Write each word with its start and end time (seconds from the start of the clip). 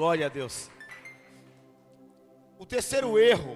Glória 0.00 0.24
a 0.24 0.28
Deus. 0.30 0.70
O 2.58 2.64
terceiro 2.64 3.18
erro 3.18 3.54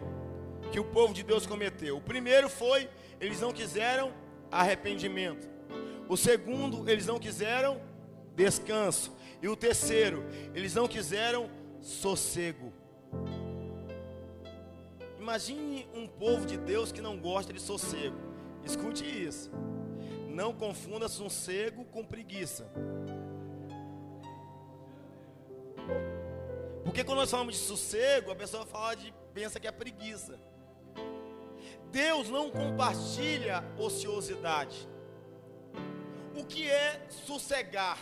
que 0.70 0.78
o 0.78 0.84
povo 0.84 1.14
de 1.14 1.22
Deus 1.22 1.46
cometeu. 1.46 1.96
O 1.96 2.02
primeiro 2.02 2.50
foi 2.50 2.86
eles 3.18 3.40
não 3.40 3.50
quiseram 3.50 4.12
arrependimento. 4.52 5.48
O 6.06 6.18
segundo, 6.18 6.86
eles 6.86 7.06
não 7.06 7.18
quiseram 7.18 7.80
descanso. 8.36 9.16
E 9.40 9.48
o 9.48 9.56
terceiro, 9.56 10.22
eles 10.54 10.74
não 10.74 10.86
quiseram 10.86 11.48
sossego. 11.80 12.74
Imagine 15.18 15.88
um 15.94 16.06
povo 16.06 16.44
de 16.44 16.58
Deus 16.58 16.92
que 16.92 17.00
não 17.00 17.18
gosta 17.18 17.54
de 17.54 17.58
sossego. 17.58 18.18
Escute 18.62 19.02
isso. 19.06 19.50
Não 20.28 20.52
confunda 20.52 21.08
sossego 21.08 21.86
com 21.86 22.04
preguiça. 22.04 22.70
Porque 26.94 27.02
quando 27.02 27.18
nós 27.18 27.30
falamos 27.32 27.56
de 27.56 27.60
sossego, 27.60 28.30
a 28.30 28.36
pessoa 28.36 28.64
fala 28.64 28.94
de 28.94 29.12
pensa 29.32 29.58
que 29.58 29.66
é 29.66 29.72
preguiça. 29.72 30.38
Deus 31.90 32.30
não 32.30 32.48
compartilha 32.48 33.64
ociosidade. 33.76 34.88
O 36.36 36.44
que 36.44 36.70
é 36.70 37.04
sossegar? 37.10 37.98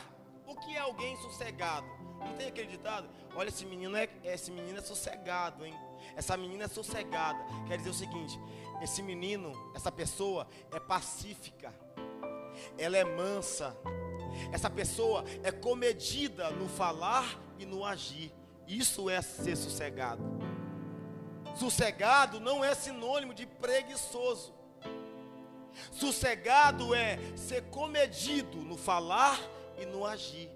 O 0.47 0.55
que 0.57 0.77
é 0.77 0.79
alguém 0.81 1.17
sossegado? 1.23 1.87
Não 2.19 2.35
tem 2.35 2.49
acreditado? 2.49 3.09
Olha, 3.35 3.49
esse 3.49 3.65
menino 3.65 3.97
é, 3.97 4.11
esse 4.25 4.51
menino 4.51 4.77
é 4.79 4.83
sossegado, 4.83 5.65
hein? 5.65 5.73
Essa 6.15 6.37
menina 6.37 6.65
é 6.65 6.69
sossegada. 6.69 7.43
Quer 7.67 7.79
dizer 7.79 7.89
o 7.89 7.95
seguinte: 7.95 8.39
esse 8.83 9.01
menino, 9.01 9.55
essa 9.75 9.91
pessoa 9.91 10.47
é 10.71 10.79
pacífica. 10.79 11.73
Ela 12.77 12.99
é 12.99 13.05
mansa. 13.05 13.75
Essa 14.53 14.69
pessoa 14.69 15.25
é 15.43 15.51
comedida 15.51 16.51
no 16.51 16.69
falar 16.69 17.41
e 17.59 17.65
no 17.65 17.87
agir. 17.87 18.31
Isso 18.67 19.11
é 19.11 19.21
ser 19.21 19.57
sossegado. 19.57 20.23
Sossegado 21.55 22.41
não 22.41 22.65
é 22.65 22.75
sinônimo 22.75 23.35
de 23.35 23.47
preguiçoso. 23.47 24.55
Sossegado 25.91 26.95
é 26.95 27.19
ser 27.37 27.63
comedido 27.65 28.59
no 28.59 28.77
falar 28.77 29.39
e 29.79 29.87
no 29.87 30.05
agir. 30.05 30.51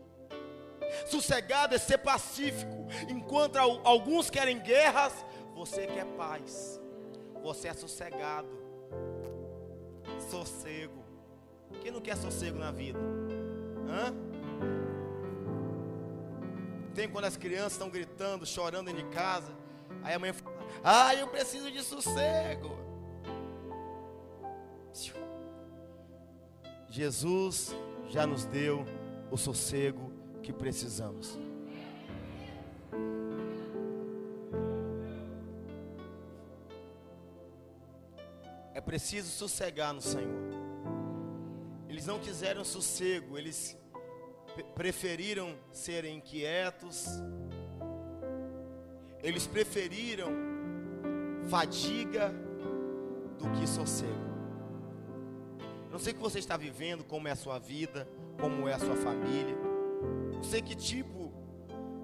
Sossegado 1.07 1.75
é 1.75 1.79
ser 1.79 1.99
pacífico. 1.99 2.87
Enquanto 3.09 3.57
alguns 3.57 4.31
querem 4.31 4.59
guerras, 4.59 5.13
você 5.55 5.87
quer 5.87 6.07
paz. 6.17 6.81
Você 7.43 7.69
é 7.69 7.75
sossegado. 7.75 8.49
Sossego. 10.31 11.05
Quem 11.81 11.91
não 11.91 12.01
quer 12.01 12.17
sossego 12.17 12.59
na 12.59 12.71
vida? 12.71 12.99
Hã? 13.89 14.26
Tem 16.97 17.07
quando 17.07 17.27
as 17.27 17.37
crianças 17.37 17.73
estão 17.73 17.91
gritando, 17.91 18.47
chorando 18.47 18.87
dentro 18.87 19.05
de 19.05 19.15
casa. 19.15 19.53
Aí 20.03 20.15
a 20.15 20.19
mãe 20.19 20.33
fala: 20.33 20.57
Ah, 20.83 21.15
eu 21.15 21.29
preciso 21.29 21.71
de 21.71 21.83
sossego. 21.83 22.75
Jesus 26.89 27.77
já 28.09 28.27
nos 28.27 28.47
deu 28.47 28.87
o 29.31 29.37
sossego 29.37 30.11
que 30.43 30.55
precisamos. 30.55 31.39
É 38.73 38.81
preciso 38.81 39.29
sossegar 39.29 39.93
no 39.93 40.01
Senhor. 40.01 40.47
Eles 41.91 42.07
não 42.07 42.19
quiseram 42.19 42.65
sossego, 42.65 43.37
eles 43.37 43.77
preferiram 44.63 45.55
serem 45.73 46.19
inquietos, 46.19 47.07
eles 49.23 49.47
preferiram 49.47 50.31
fadiga 51.49 52.33
do 53.39 53.51
que 53.59 53.67
sossego. 53.67 54.27
Não 55.91 55.99
sei 55.99 56.13
o 56.13 56.17
que 56.17 56.23
você 56.23 56.39
está 56.39 56.57
vivendo, 56.57 57.05
como 57.05 57.29
é 57.29 57.31
a 57.31 57.37
sua 57.37 57.59
vida, 57.59 58.09
como 58.41 58.69
é 58.69 58.75
a 58.75 58.79
sua 58.79 58.97
família. 58.97 59.57
Não 60.33 60.43
sei 60.43 60.61
que 60.61 60.75
tipo, 60.75 61.33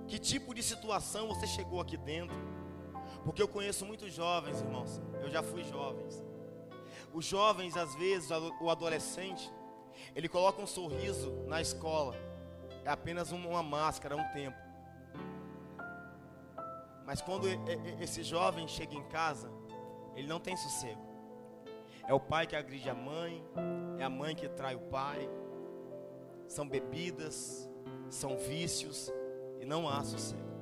que 0.09 0.19
tipo 0.19 0.55
de 0.55 0.63
situação 0.63 1.29
você 1.29 1.47
chegou 1.47 1.81
aqui 1.81 1.97
dentro. 1.97 2.37
Porque 3.25 3.43
eu 3.43 3.49
conheço 3.49 3.85
muitos 3.85 4.13
jovens, 4.13 4.61
irmãos. 4.61 5.01
Eu 5.21 5.31
já 5.31 5.43
fui 5.43 5.63
jovens. 5.65 6.25
Os 7.13 7.25
jovens, 7.25 7.77
às 7.77 7.95
vezes, 7.95 8.31
o 8.61 8.71
adolescente, 8.71 9.53
ele 10.17 10.29
coloca 10.29 10.63
um 10.63 10.67
sorriso 10.67 11.31
na 11.47 11.61
escola 11.61 12.17
é 12.85 12.91
apenas 12.91 13.33
uma 13.33 13.63
máscara, 13.63 14.17
um 14.17 14.29
tempo. 14.33 14.59
Mas 17.05 17.21
quando 17.21 17.47
esse 18.01 18.23
jovem 18.23 18.67
chega 18.67 18.95
em 18.95 19.03
casa, 19.05 19.51
ele 20.15 20.27
não 20.27 20.41
tem 20.41 20.57
sossego. 20.57 21.01
É 22.07 22.13
o 22.13 22.21
pai 22.21 22.47
que 22.47 22.57
agride 22.57 22.89
a 22.91 22.95
mãe, 22.95 23.45
é 23.99 24.05
a 24.05 24.11
mãe 24.11 24.35
que 24.35 24.49
trai 24.49 24.75
o 24.75 24.81
pai. 24.81 25.29
São 26.49 26.69
bebidas, 26.69 27.69
são 28.11 28.37
vícios 28.37 29.13
e 29.61 29.65
não 29.65 29.89
há 29.89 30.03
sossego. 30.05 30.53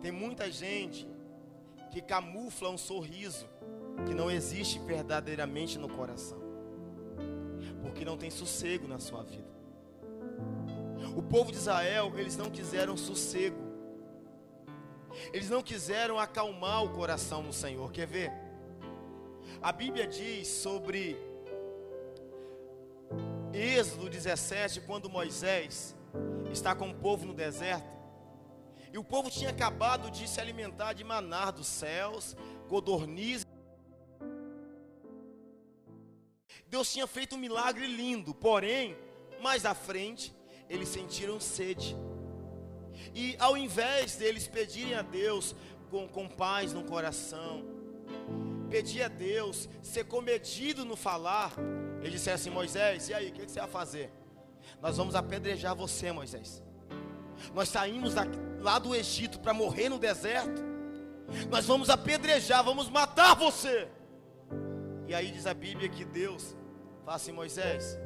Tem 0.00 0.10
muita 0.10 0.50
gente 0.50 1.06
que 1.90 2.00
camufla 2.00 2.70
um 2.70 2.78
sorriso 2.78 3.46
que 4.06 4.14
não 4.14 4.30
existe 4.30 4.78
verdadeiramente 4.78 5.78
no 5.78 5.88
coração, 5.88 6.40
porque 7.82 8.04
não 8.04 8.16
tem 8.16 8.30
sossego 8.30 8.88
na 8.88 8.98
sua 8.98 9.22
vida. 9.22 9.59
O 11.20 11.22
povo 11.22 11.52
de 11.52 11.58
Israel, 11.58 12.10
eles 12.16 12.34
não 12.34 12.48
quiseram 12.48 12.96
sossego. 12.96 13.58
Eles 15.34 15.50
não 15.50 15.62
quiseram 15.62 16.18
acalmar 16.18 16.82
o 16.82 16.94
coração 16.94 17.42
no 17.42 17.52
Senhor. 17.52 17.92
Quer 17.92 18.06
ver? 18.06 18.32
A 19.60 19.70
Bíblia 19.70 20.06
diz 20.06 20.48
sobre 20.48 21.18
Êxodo 23.52 24.08
17, 24.08 24.80
quando 24.80 25.10
Moisés 25.10 25.94
está 26.50 26.74
com 26.74 26.88
o 26.88 26.94
povo 26.94 27.26
no 27.26 27.34
deserto. 27.34 27.94
E 28.90 28.96
o 28.96 29.04
povo 29.04 29.30
tinha 29.30 29.50
acabado 29.50 30.10
de 30.10 30.26
se 30.26 30.40
alimentar 30.40 30.94
de 30.94 31.04
manar 31.04 31.52
dos 31.52 31.66
céus, 31.66 32.34
codornizes. 32.66 33.46
Deus 36.66 36.90
tinha 36.90 37.06
feito 37.06 37.36
um 37.36 37.38
milagre 37.38 37.86
lindo, 37.86 38.34
porém, 38.34 38.96
mais 39.42 39.66
à 39.66 39.74
frente, 39.74 40.39
eles 40.70 40.88
sentiram 40.88 41.40
sede. 41.40 41.96
E 43.12 43.34
ao 43.40 43.56
invés 43.56 44.16
deles 44.16 44.46
pedirem 44.46 44.94
a 44.94 45.02
Deus 45.02 45.56
com, 45.90 46.06
com 46.06 46.28
paz 46.28 46.72
no 46.72 46.84
coração, 46.84 47.64
pedir 48.70 49.02
a 49.02 49.08
Deus, 49.08 49.68
ser 49.82 50.04
comedido 50.04 50.84
no 50.84 50.94
falar, 50.94 51.52
ele 52.00 52.10
disse 52.10 52.30
assim: 52.30 52.50
Moisés, 52.50 53.08
e 53.08 53.14
aí, 53.14 53.30
o 53.30 53.32
que, 53.32 53.48
você 53.48 53.58
vai 53.58 53.68
fazer? 53.68 54.12
Nós 54.80 54.96
vamos 54.96 55.16
apedrejar 55.16 55.74
você, 55.74 56.12
Moisés. 56.12 56.62
Nós 57.52 57.68
saímos 57.68 58.14
lá 58.60 58.78
do 58.78 58.94
Egito 58.94 59.40
para 59.40 59.52
morrer 59.52 59.88
no 59.88 59.98
deserto. 59.98 60.62
Nós 61.48 61.66
vamos 61.66 61.90
apedrejar, 61.90 62.62
vamos 62.62 62.88
matar 62.88 63.34
você. 63.34 63.88
E 65.08 65.14
aí 65.14 65.32
diz 65.32 65.46
a 65.46 65.54
Bíblia 65.54 65.88
que 65.88 66.04
Deus 66.04 66.56
fala 67.04 67.16
assim: 67.16 67.32
Moisés, 67.32 67.98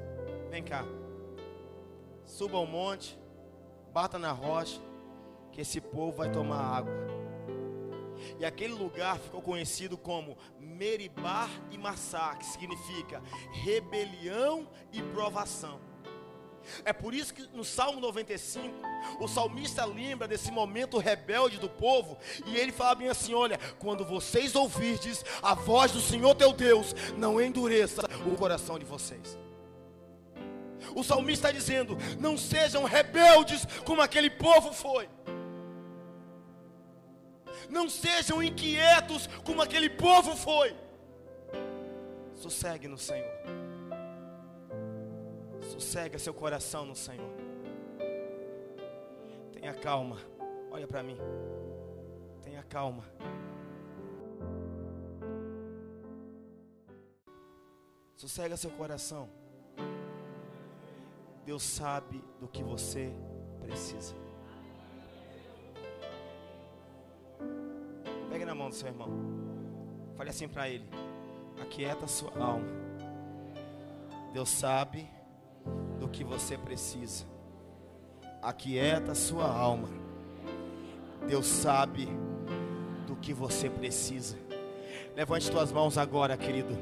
vem 0.50 0.62
cá. 0.62 1.04
Suba 2.25 2.56
ao 2.56 2.67
monte, 2.67 3.19
bata 3.93 4.19
na 4.19 4.32
rocha, 4.32 4.81
que 5.53 5.61
esse 5.61 5.81
povo 5.81 6.19
vai 6.19 6.31
tomar 6.31 6.59
água. 6.59 6.93
E 8.38 8.44
aquele 8.44 8.73
lugar 8.73 9.19
ficou 9.19 9.43
conhecido 9.43 9.97
como 9.97 10.37
Meribá 10.59 11.49
e 11.71 11.79
Massá, 11.79 12.35
que 12.37 12.47
significa 12.47 13.23
rebelião 13.53 14.69
e 14.93 15.03
provação. 15.03 15.81
É 16.85 16.93
por 16.93 17.12
isso 17.12 17.35
que 17.35 17.43
no 17.55 17.65
Salmo 17.65 18.00
95, 18.00 18.75
o 19.20 19.29
salmista 19.29 19.85
lembra 19.85 20.27
desse 20.27 20.50
momento 20.50 20.99
rebelde 20.99 21.59
do 21.59 21.69
povo, 21.69 22.17
e 22.47 22.56
ele 22.56 22.73
fala 22.73 22.94
bem 22.94 23.09
assim: 23.09 23.35
Olha, 23.35 23.59
quando 23.79 24.05
vocês 24.05 24.55
ouvirdes 24.55 25.23
a 25.43 25.55
voz 25.55 25.93
do 25.93 26.00
Senhor 26.00 26.35
teu 26.35 26.53
Deus, 26.53 26.94
não 27.17 27.41
endureça 27.41 28.03
o 28.27 28.37
coração 28.37 28.79
de 28.79 28.85
vocês. 28.85 29.38
O 30.94 31.02
salmista 31.02 31.49
está 31.49 31.58
dizendo: 31.58 31.96
Não 32.20 32.38
sejam 32.38 32.85
rebeldes 32.85 33.67
como 33.85 34.00
aquele 34.00 34.31
povo 34.31 34.73
foi. 34.73 35.08
Não 37.69 37.88
sejam 37.88 38.43
inquietos 38.43 39.26
como 39.44 39.61
aquele 39.61 39.91
povo 39.91 40.37
foi. 40.37 40.76
Sossegue 42.35 42.87
no 42.87 42.99
Senhor. 42.99 43.32
Sossega 45.62 46.19
seu 46.19 46.32
coração 46.32 46.85
no 46.85 46.94
Senhor. 46.94 47.32
Tenha 49.52 49.75
calma. 49.75 50.19
Olha 50.70 50.87
para 50.87 51.02
mim. 51.02 51.19
Tenha 52.43 52.62
calma. 52.62 53.05
Sossega 58.14 58.56
seu 58.56 58.70
coração. 58.70 59.29
Deus 61.44 61.62
sabe 61.62 62.23
do 62.41 62.49
que 62.49 62.62
você 62.62 63.12
precisa. 63.61 64.14
Pegue 68.31 68.44
na 68.44 68.55
mão 68.55 68.70
do 68.70 68.75
seu 68.75 68.88
irmão. 68.88 69.11
Fale 70.17 70.31
assim 70.31 70.49
para 70.49 70.69
ele: 70.69 70.88
Aquieta 71.61 72.06
sua 72.06 72.32
alma. 72.38 72.67
Deus 74.32 74.49
sabe 74.49 75.08
do 76.00 76.08
que 76.08 76.25
você 76.25 76.56
precisa. 76.56 77.26
Aquieta 78.43 79.14
sua 79.14 79.46
alma. 79.46 79.88
Deus 81.26 81.46
sabe 81.46 82.08
do 83.06 83.17
que 83.17 83.32
você 83.32 83.69
precisa. 83.69 84.37
Levante 85.14 85.50
tuas 85.50 85.70
mãos 85.70 85.96
agora, 85.96 86.37
querido. 86.37 86.76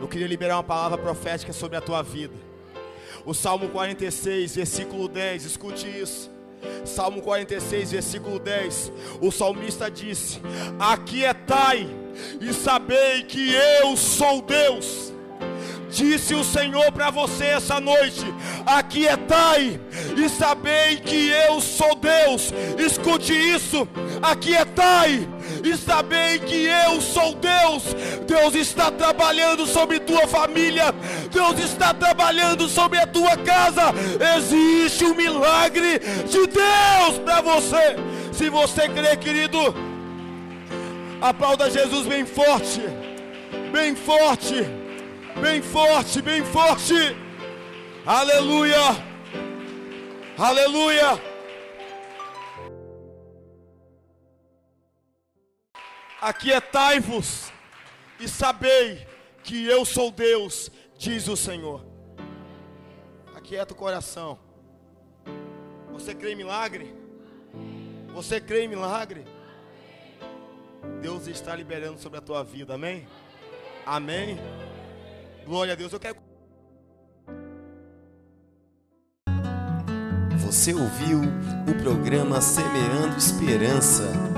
Eu 0.00 0.08
queria 0.08 0.26
liberar 0.26 0.56
uma 0.56 0.64
palavra 0.64 0.98
profética 0.98 1.52
sobre 1.52 1.76
a 1.76 1.80
tua 1.80 2.02
vida. 2.02 2.34
O 3.24 3.34
Salmo 3.34 3.68
46, 3.68 4.56
versículo 4.56 5.08
10, 5.08 5.44
escute 5.44 5.86
isso. 5.86 6.30
Salmo 6.84 7.20
46, 7.22 7.92
versículo 7.92 8.38
10. 8.38 8.92
O 9.20 9.30
salmista 9.30 9.90
disse: 9.90 10.40
Aquietai 10.78 11.88
e 12.40 12.52
sabei 12.52 13.22
que 13.22 13.52
eu 13.52 13.96
sou 13.96 14.42
Deus. 14.42 15.12
Disse 15.90 16.34
o 16.34 16.44
Senhor 16.44 16.90
para 16.92 17.10
você 17.10 17.44
essa 17.44 17.80
noite: 17.80 18.24
Aquietai 18.66 19.80
e 20.16 20.28
sabei 20.28 20.96
que 20.96 21.28
eu 21.28 21.60
sou 21.60 21.94
Deus. 21.94 22.52
Escute 22.78 23.32
isso: 23.32 23.88
Aquietai 24.22 25.28
e 25.64 25.76
sabei 25.76 26.38
que 26.38 26.66
eu 26.66 27.00
sou 27.00 27.34
Deus. 27.34 27.94
Deus 28.26 28.54
está 28.54 28.90
trabalhando 28.90 29.66
sobre 29.66 29.98
tua 30.00 30.26
família, 30.26 30.92
Deus 31.30 31.58
está 31.58 31.92
trabalhando 31.94 32.68
sobre 32.68 32.98
a 32.98 33.06
tua 33.06 33.36
casa. 33.36 33.92
Existe 34.36 35.04
um 35.04 35.14
milagre 35.14 35.98
de 35.98 36.46
Deus 36.46 37.18
para 37.24 37.40
você. 37.40 37.96
Se 38.32 38.48
você 38.48 38.88
crê, 38.88 39.16
querido, 39.16 39.58
aplauda 41.20 41.70
Jesus 41.70 42.06
bem 42.06 42.24
forte, 42.24 42.82
bem 43.72 43.96
forte, 43.96 44.64
bem 45.40 45.62
forte, 45.62 46.22
bem 46.22 46.44
forte. 46.44 47.16
Aleluia, 48.06 48.96
aleluia. 50.38 51.27
Aquietai-vos 56.20 57.52
e 58.18 58.28
sabei 58.28 59.06
que 59.44 59.64
eu 59.66 59.84
sou 59.84 60.10
Deus, 60.10 60.70
diz 60.98 61.28
o 61.28 61.36
Senhor. 61.36 61.86
Aquieta 63.34 63.72
o 63.72 63.76
coração. 63.76 64.38
Você 65.92 66.14
crê 66.14 66.32
em 66.32 66.36
milagre? 66.36 66.92
Você 68.12 68.40
crê 68.40 68.64
em 68.64 68.68
milagre? 68.68 69.24
Deus 71.00 71.28
está 71.28 71.54
liberando 71.54 72.00
sobre 72.00 72.18
a 72.18 72.22
tua 72.22 72.42
vida, 72.42 72.74
amém? 72.74 73.06
Amém. 73.86 74.38
Glória 75.46 75.72
a 75.72 75.76
Deus. 75.76 75.92
Eu 75.92 76.00
quero. 76.00 76.16
Você 80.40 80.74
ouviu 80.74 81.20
o 81.20 81.82
programa 81.82 82.40
Semeando 82.40 83.16
Esperança 83.16 84.37